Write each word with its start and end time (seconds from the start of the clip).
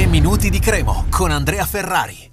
3 0.00 0.08
minuti 0.08 0.48
di 0.48 0.60
Cremo 0.60 1.04
con 1.10 1.30
Andrea 1.30 1.66
Ferrari. 1.66 2.29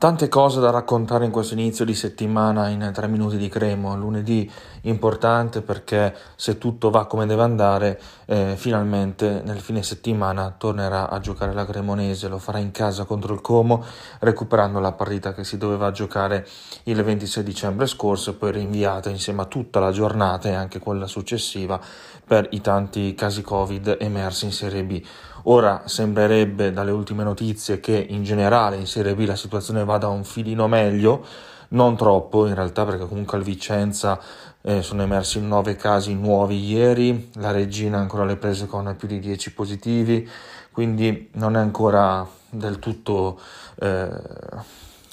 Tante 0.00 0.28
cose 0.28 0.60
da 0.60 0.70
raccontare 0.70 1.26
in 1.26 1.30
questo 1.30 1.52
inizio 1.52 1.84
di 1.84 1.94
settimana 1.94 2.68
in 2.68 2.90
3 2.90 3.06
minuti 3.06 3.36
di 3.36 3.50
Cremo. 3.50 3.94
Lunedì 3.94 4.50
importante 4.84 5.60
perché 5.60 6.16
se 6.36 6.56
tutto 6.56 6.88
va 6.88 7.04
come 7.04 7.26
deve 7.26 7.42
andare, 7.42 8.00
eh, 8.24 8.54
finalmente 8.56 9.42
nel 9.44 9.60
fine 9.60 9.82
settimana 9.82 10.54
tornerà 10.56 11.10
a 11.10 11.20
giocare 11.20 11.52
la 11.52 11.66
Cremonese. 11.66 12.28
Lo 12.28 12.38
farà 12.38 12.56
in 12.56 12.70
casa 12.70 13.04
contro 13.04 13.34
il 13.34 13.42
Como, 13.42 13.84
recuperando 14.20 14.80
la 14.80 14.92
partita 14.92 15.34
che 15.34 15.44
si 15.44 15.58
doveva 15.58 15.90
giocare 15.90 16.48
il 16.84 17.02
26 17.02 17.42
dicembre 17.42 17.86
scorso, 17.86 18.36
poi 18.36 18.52
rinviata 18.52 19.10
insieme 19.10 19.42
a 19.42 19.44
tutta 19.44 19.80
la 19.80 19.90
giornata 19.90 20.48
e 20.48 20.54
anche 20.54 20.78
quella 20.78 21.06
successiva 21.06 21.78
per 22.26 22.46
i 22.52 22.62
tanti 22.62 23.14
casi 23.14 23.42
Covid 23.42 23.98
emersi 24.00 24.46
in 24.46 24.52
Serie 24.52 24.82
B. 24.82 25.02
Ora 25.44 25.82
sembrerebbe 25.86 26.70
dalle 26.70 26.90
ultime 26.90 27.24
notizie 27.24 27.80
che 27.80 28.06
in 28.10 28.24
generale 28.24 28.76
in 28.76 28.86
Serie 28.86 29.14
B 29.14 29.24
la 29.24 29.36
situazione 29.36 29.84
vada 29.90 30.08
un 30.08 30.24
filino 30.24 30.68
meglio, 30.68 31.24
non 31.70 31.96
troppo 31.96 32.46
in 32.46 32.54
realtà 32.54 32.84
perché 32.84 33.06
comunque 33.06 33.38
al 33.38 33.44
Vicenza 33.44 34.20
eh, 34.62 34.82
sono 34.82 35.02
emersi 35.02 35.40
nove 35.40 35.74
casi 35.74 36.14
nuovi 36.14 36.64
ieri, 36.64 37.30
la 37.34 37.50
Regina 37.50 37.98
ancora 37.98 38.24
le 38.24 38.36
prese 38.36 38.66
con 38.66 38.94
più 38.96 39.08
di 39.08 39.18
10 39.18 39.52
positivi, 39.52 40.28
quindi 40.70 41.30
non 41.34 41.56
è 41.56 41.58
ancora 41.58 42.26
del 42.48 42.78
tutto 42.78 43.40
eh, 43.80 44.08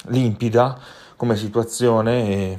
limpida 0.06 0.78
come 1.16 1.36
situazione. 1.36 2.28
E 2.28 2.58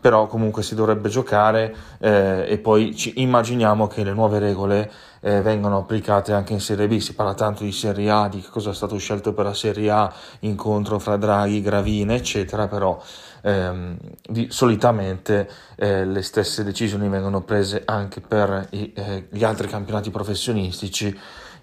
però 0.00 0.26
comunque 0.26 0.62
si 0.62 0.74
dovrebbe 0.74 1.08
giocare 1.08 1.74
eh, 1.98 2.44
e 2.48 2.58
poi 2.58 2.94
ci 2.94 3.20
immaginiamo 3.20 3.88
che 3.88 4.04
le 4.04 4.12
nuove 4.12 4.38
regole 4.38 4.90
eh, 5.20 5.42
vengano 5.42 5.78
applicate 5.78 6.32
anche 6.32 6.52
in 6.52 6.60
Serie 6.60 6.86
B. 6.86 6.98
Si 6.98 7.14
parla 7.14 7.34
tanto 7.34 7.64
di 7.64 7.72
Serie 7.72 8.10
A, 8.10 8.28
di 8.28 8.40
cosa 8.48 8.70
è 8.70 8.74
stato 8.74 8.96
scelto 8.96 9.32
per 9.32 9.46
la 9.46 9.54
Serie 9.54 9.90
A, 9.90 10.12
incontro 10.40 10.98
fra 10.98 11.16
Draghi, 11.16 11.60
Gravine, 11.60 12.14
eccetera, 12.14 12.68
però 12.68 13.00
ehm, 13.42 13.96
di, 14.28 14.46
solitamente 14.50 15.48
eh, 15.76 16.04
le 16.04 16.22
stesse 16.22 16.62
decisioni 16.62 17.08
vengono 17.08 17.42
prese 17.42 17.82
anche 17.84 18.20
per 18.20 18.68
i, 18.70 18.92
eh, 18.94 19.26
gli 19.30 19.44
altri 19.44 19.66
campionati 19.66 20.10
professionistici 20.10 21.18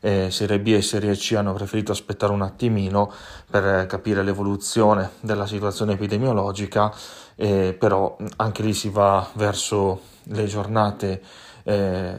eh, 0.06 0.30
Serie 0.30 0.59
B 0.59 0.67
e 0.67 0.84
Serie 0.84 1.16
C 1.16 1.34
hanno 1.36 1.53
preferito 1.53 1.92
aspettare 1.92 2.31
un 2.31 2.44
attimino 2.44 3.11
per 3.50 3.88
capire 3.88 4.22
l'evoluzione 4.22 5.09
della 5.20 5.48
situazione 5.48 5.94
epidemiologica, 5.94 6.94
eh, 7.36 7.75
però 7.78 8.16
anche 8.36 8.61
lì 8.61 8.73
si 8.76 8.89
va 8.89 9.28
verso 9.33 10.02
le 10.26 10.45
giornate 10.45 11.22
eh, 11.64 12.16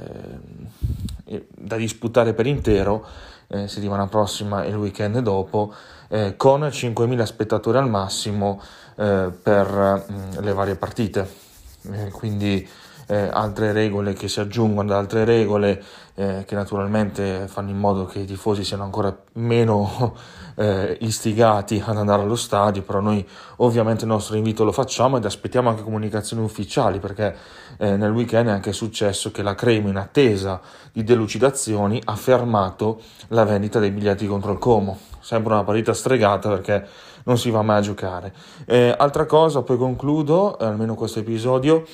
da 1.49 1.77
disputare 1.77 2.35
per 2.35 2.47
intero, 2.47 3.07
eh, 3.47 3.69
settimana 3.69 4.09
prossima 4.09 4.65
e 4.65 4.71
il 4.71 4.77
weekend 4.77 5.21
dopo, 5.21 5.73
eh, 6.09 6.35
con 6.37 6.63
5.000 6.63 7.23
spettatori 7.23 7.79
al 7.79 7.89
massimo 7.89 8.61
eh, 8.97 9.31
per 9.41 10.05
mh, 10.09 10.13
mm, 10.13 10.43
le 10.43 10.53
varie 10.53 10.75
partite. 10.75 11.45
Eh, 11.93 12.11
quindi 12.11 12.69
eh, 13.07 13.29
altre 13.33 13.73
regole 13.73 14.13
che 14.13 14.29
si 14.29 14.41
aggiungono 14.41 14.93
ad 14.93 14.99
altre 14.99 15.25
regole 15.25 15.83
eh, 16.15 16.45
che 16.47 16.55
naturalmente 16.55 17.47
fanno 17.47 17.71
in 17.71 17.79
modo 17.79 18.05
che 18.05 18.21
i 18.21 18.25
tifosi 18.25 18.65
siano 18.65 18.85
ancora 18.85 19.17
meno 19.35 20.17
eh, 20.57 20.97
istigati 21.01 21.83
ad 21.85 21.97
andare 21.97 22.23
allo 22.23 22.37
stadio, 22.37 22.83
però 22.83 23.01
noi 23.01 23.27
ovviamente 23.57 24.05
il 24.05 24.11
nostro 24.11 24.37
invito 24.37 24.65
lo 24.65 24.73
facciamo 24.73 25.19
ed 25.19 25.25
aspettiamo 25.25 25.69
anche 25.69 25.83
comunicazioni 25.83 26.43
ufficiali 26.43 26.99
perché 26.99 27.35
eh, 27.79 27.97
nel 27.97 28.13
weekend 28.13 28.49
è 28.49 28.53
anche 28.53 28.73
successo 28.73 29.31
che 29.31 29.43
la 29.43 29.55
Cremo 29.55 29.89
in 29.89 29.97
attesa 29.97 30.61
di 30.93 31.05
delucidazioni 31.05 32.01
ha 32.05 32.17
fermato 32.17 33.01
la 33.29 33.45
vendita 33.45 33.79
dei 33.79 33.91
biglietti 33.91 34.27
contro 34.27 34.53
il 34.53 34.59
Como. 34.59 34.99
Sempre 35.21 35.53
una 35.53 35.65
partita 35.65 35.93
stregata 35.93 36.49
perché 36.49 36.87
non 37.25 37.37
si 37.37 37.51
va 37.51 37.63
mai 37.63 37.79
a 37.79 37.81
giocare. 37.81 38.33
Eh, 38.65 38.95
altra 38.97 39.27
cosa, 39.27 39.63
poi 39.63 39.77
concludo, 39.77 40.57
almeno 40.57 40.95
questo 40.95 41.19
episodio, 41.19 41.85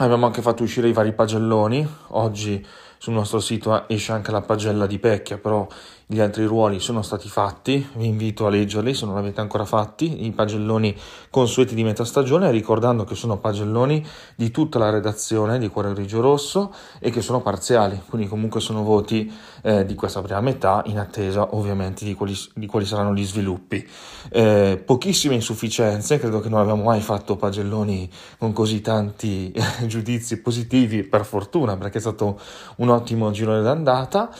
Abbiamo 0.00 0.26
anche 0.26 0.42
fatto 0.42 0.62
uscire 0.62 0.88
i 0.88 0.92
vari 0.92 1.12
pagelloni, 1.12 1.84
oggi 2.10 2.64
sul 2.98 3.14
nostro 3.14 3.40
sito 3.40 3.88
esce 3.88 4.12
anche 4.12 4.30
la 4.30 4.42
pagella 4.42 4.86
di 4.86 4.98
Pecchia, 4.98 5.38
però 5.38 5.66
gli 6.10 6.20
altri 6.20 6.46
ruoli 6.46 6.80
sono 6.80 7.02
stati 7.02 7.28
fatti, 7.28 7.86
vi 7.96 8.06
invito 8.06 8.46
a 8.46 8.48
leggerli 8.48 8.94
se 8.94 9.04
non 9.04 9.14
l'avete 9.14 9.42
ancora 9.42 9.66
fatti, 9.66 10.24
i 10.24 10.32
pagelloni 10.32 10.96
consueti 11.28 11.74
di 11.74 11.84
metà 11.84 12.02
stagione, 12.06 12.50
ricordando 12.50 13.04
che 13.04 13.14
sono 13.14 13.36
pagelloni 13.36 14.02
di 14.34 14.50
tutta 14.50 14.78
la 14.78 14.88
redazione 14.88 15.58
di 15.58 15.68
Cuore 15.68 15.92
Grigio 15.92 16.22
Rosso 16.22 16.72
e 16.98 17.10
che 17.10 17.20
sono 17.20 17.42
parziali, 17.42 18.00
quindi 18.08 18.26
comunque 18.26 18.58
sono 18.60 18.82
voti 18.82 19.30
eh, 19.60 19.84
di 19.84 19.94
questa 19.94 20.22
prima 20.22 20.40
metà 20.40 20.82
in 20.86 20.98
attesa 20.98 21.54
ovviamente 21.54 22.06
di 22.06 22.14
quali, 22.14 22.34
di 22.54 22.66
quali 22.66 22.86
saranno 22.86 23.12
gli 23.12 23.26
sviluppi. 23.26 23.86
Eh, 24.30 24.82
pochissime 24.82 25.34
insufficienze, 25.34 26.18
credo 26.18 26.40
che 26.40 26.48
non 26.48 26.60
abbiamo 26.60 26.84
mai 26.84 27.02
fatto 27.02 27.36
pagelloni 27.36 28.10
con 28.38 28.54
così 28.54 28.80
tanti 28.80 29.52
giudizi 29.84 30.40
positivi, 30.40 31.02
per 31.02 31.26
fortuna, 31.26 31.76
perché 31.76 31.98
è 31.98 32.00
stato 32.00 32.40
un 32.76 32.87
ottimo 32.90 33.30
girone 33.30 33.62
d'andata. 33.62 34.30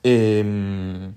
E, 0.00 0.38
ehm, 0.38 1.14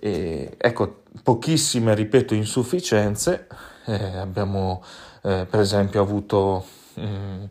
e, 0.00 0.54
ecco, 0.58 1.02
pochissime, 1.22 1.94
ripeto, 1.94 2.34
insufficienze. 2.34 3.46
Eh, 3.86 4.16
abbiamo 4.16 4.82
eh, 5.22 5.46
per 5.48 5.60
esempio 5.60 6.02
avuto 6.02 6.64
mh, 6.94 7.04
mm, 7.04 7.44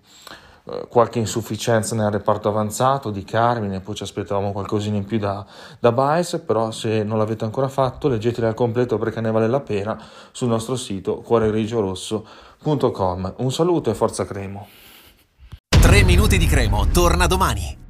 qualche 0.89 1.19
insufficienza 1.19 1.95
nel 1.95 2.11
reparto 2.11 2.49
avanzato 2.49 3.09
di 3.09 3.23
Carmine, 3.23 3.79
poi 3.79 3.95
ci 3.95 4.03
aspettavamo 4.03 4.51
qualcosina 4.51 4.97
in 4.97 5.05
più 5.05 5.17
da, 5.17 5.43
da 5.79 5.91
Baez, 5.91 6.43
però 6.45 6.69
se 6.71 7.03
non 7.03 7.17
l'avete 7.17 7.45
ancora 7.45 7.67
fatto 7.67 8.07
leggeteli 8.07 8.45
al 8.47 8.53
completo 8.53 8.97
perché 8.97 9.21
ne 9.21 9.31
vale 9.31 9.47
la 9.47 9.61
pena 9.61 9.99
sul 10.31 10.49
nostro 10.49 10.75
sito 10.75 11.21
cuoregrigiorosso.com. 11.21 13.33
Un 13.37 13.51
saluto 13.51 13.89
e 13.89 13.95
forza 13.95 14.25
Cremo. 14.25 14.67
3 15.67 16.03
minuti 16.03 16.37
di 16.37 16.45
Cremo 16.45 16.87
torna 16.91 17.25
domani. 17.27 17.80